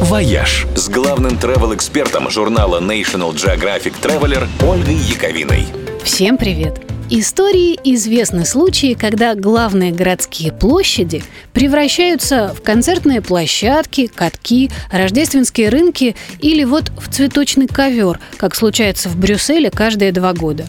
«Вояж» 0.00 0.66
с 0.74 0.88
главным 0.88 1.32
travel-экспертом 1.32 2.30
журнала 2.30 2.80
National 2.80 3.34
Geographic 3.34 3.92
Traveler 4.00 4.48
Ольгой 4.66 4.94
Яковиной. 4.94 5.66
Всем 6.02 6.38
привет! 6.38 6.80
Истории 7.10 7.78
известны 7.84 8.46
случаи, 8.46 8.94
когда 8.94 9.34
главные 9.34 9.92
городские 9.92 10.52
площади 10.52 11.22
превращаются 11.52 12.54
в 12.56 12.62
концертные 12.62 13.20
площадки, 13.20 14.06
катки, 14.06 14.70
рождественские 14.90 15.68
рынки 15.68 16.16
или 16.38 16.64
вот 16.64 16.90
в 16.98 17.12
цветочный 17.12 17.66
ковер, 17.66 18.18
как 18.38 18.54
случается 18.54 19.10
в 19.10 19.16
Брюсселе 19.16 19.70
каждые 19.70 20.12
два 20.12 20.32
года. 20.32 20.64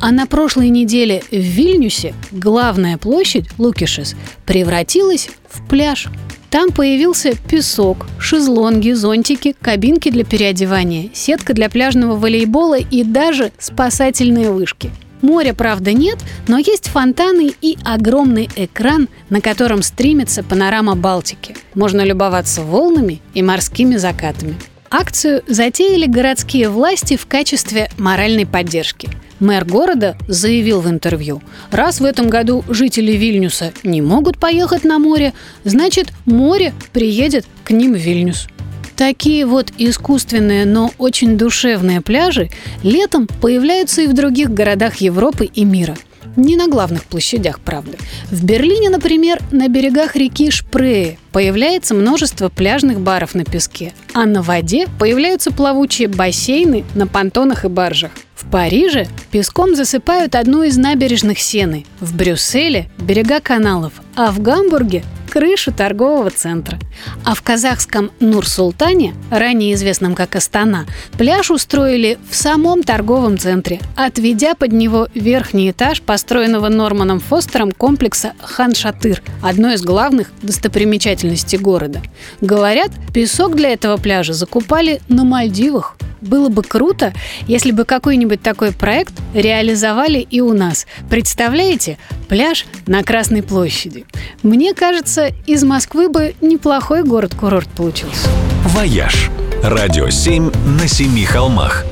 А 0.00 0.10
на 0.10 0.26
прошлой 0.26 0.70
неделе 0.70 1.22
в 1.30 1.36
Вильнюсе 1.36 2.14
главная 2.32 2.98
площадь 2.98 3.46
Лукишес 3.58 4.16
превратилась 4.44 5.28
в 5.48 5.64
пляж. 5.68 6.08
Там 6.52 6.70
появился 6.70 7.32
песок, 7.48 8.06
шезлонги, 8.18 8.92
зонтики, 8.92 9.56
кабинки 9.58 10.10
для 10.10 10.22
переодевания, 10.22 11.08
сетка 11.14 11.54
для 11.54 11.70
пляжного 11.70 12.14
волейбола 12.14 12.78
и 12.78 13.02
даже 13.02 13.50
спасательные 13.58 14.52
вышки– 14.52 14.90
Моря, 15.22 15.54
правда, 15.54 15.92
нет, 15.92 16.18
но 16.48 16.58
есть 16.58 16.88
фонтаны 16.88 17.52
и 17.60 17.78
огромный 17.84 18.50
экран, 18.56 19.08
на 19.30 19.40
котором 19.40 19.82
стримится 19.82 20.42
панорама 20.42 20.96
Балтики. 20.96 21.54
Можно 21.74 22.04
любоваться 22.04 22.62
волнами 22.62 23.22
и 23.32 23.40
морскими 23.40 23.94
закатами. 23.96 24.56
Акцию 24.90 25.42
затеяли 25.46 26.06
городские 26.06 26.68
власти 26.68 27.16
в 27.16 27.26
качестве 27.26 27.88
моральной 27.98 28.46
поддержки. 28.46 29.08
Мэр 29.42 29.64
города 29.64 30.16
заявил 30.28 30.80
в 30.80 30.88
интервью, 30.88 31.42
раз 31.72 31.98
в 31.98 32.04
этом 32.04 32.30
году 32.30 32.64
жители 32.68 33.10
Вильнюса 33.10 33.72
не 33.82 34.00
могут 34.00 34.38
поехать 34.38 34.84
на 34.84 35.00
море, 35.00 35.32
значит 35.64 36.12
море 36.26 36.72
приедет 36.92 37.44
к 37.64 37.72
ним 37.72 37.94
в 37.94 37.96
Вильнюс. 37.96 38.46
Такие 38.94 39.44
вот 39.44 39.72
искусственные, 39.78 40.64
но 40.64 40.92
очень 40.96 41.36
душевные 41.36 42.00
пляжи 42.00 42.50
летом 42.84 43.26
появляются 43.26 44.02
и 44.02 44.06
в 44.06 44.14
других 44.14 44.48
городах 44.48 44.98
Европы 44.98 45.46
и 45.46 45.64
мира. 45.64 45.96
Не 46.36 46.56
на 46.56 46.68
главных 46.68 47.04
площадях, 47.04 47.60
правда. 47.60 47.96
В 48.30 48.44
Берлине, 48.44 48.90
например, 48.90 49.40
на 49.50 49.68
берегах 49.68 50.16
реки 50.16 50.50
Шпрее 50.50 51.18
появляется 51.32 51.94
множество 51.94 52.48
пляжных 52.48 53.00
баров 53.00 53.34
на 53.34 53.44
песке, 53.44 53.92
а 54.14 54.26
на 54.26 54.42
воде 54.42 54.86
появляются 54.98 55.50
плавучие 55.50 56.08
бассейны 56.08 56.84
на 56.94 57.06
понтонах 57.06 57.64
и 57.64 57.68
баржах. 57.68 58.12
В 58.34 58.50
Париже 58.50 59.06
песком 59.30 59.74
засыпают 59.76 60.34
одну 60.34 60.62
из 60.64 60.76
набережных 60.76 61.38
Сены, 61.38 61.86
в 62.00 62.16
Брюсселе– 62.16 62.90
берега 62.98 63.40
каналов, 63.40 63.94
а 64.16 64.30
в 64.30 64.40
Гамбурге 64.40 65.04
крышу 65.32 65.72
торгового 65.72 66.28
центра. 66.30 66.78
А 67.24 67.34
в 67.34 67.40
казахском 67.40 68.10
Нур-Султане, 68.20 69.14
ранее 69.30 69.72
известном 69.72 70.14
как 70.14 70.36
Астана, 70.36 70.84
пляж 71.16 71.50
устроили 71.50 72.18
в 72.28 72.36
самом 72.36 72.82
торговом 72.82 73.38
центре, 73.38 73.80
отведя 73.96 74.54
под 74.54 74.72
него 74.72 75.08
верхний 75.14 75.70
этаж 75.70 76.02
построенного 76.02 76.68
Норманом 76.68 77.18
Фостером 77.18 77.72
комплекса 77.72 78.34
Хан-Шатыр, 78.42 79.22
одной 79.40 79.76
из 79.76 79.82
главных 79.82 80.30
достопримечательностей 80.42 81.56
города. 81.56 82.02
Говорят, 82.42 82.90
песок 83.14 83.56
для 83.56 83.70
этого 83.70 83.96
пляжа 83.96 84.34
закупали 84.34 85.00
на 85.08 85.24
Мальдивах. 85.24 85.96
Было 86.22 86.48
бы 86.48 86.62
круто, 86.62 87.12
если 87.46 87.72
бы 87.72 87.84
какой-нибудь 87.84 88.40
такой 88.40 88.72
проект 88.72 89.12
реализовали 89.34 90.18
и 90.18 90.40
у 90.40 90.52
нас. 90.52 90.86
Представляете, 91.10 91.98
пляж 92.28 92.64
на 92.86 93.02
Красной 93.02 93.42
площади. 93.42 94.06
Мне 94.42 94.72
кажется, 94.72 95.30
из 95.46 95.64
Москвы 95.64 96.08
бы 96.08 96.34
неплохой 96.40 97.02
город-курорт 97.02 97.68
получился. 97.68 98.28
«Вояж»– 98.66 99.30
радио 99.62 100.08
7 100.08 100.50
на 100.78 100.88
семи 100.88 101.24
холмах– 101.24 101.84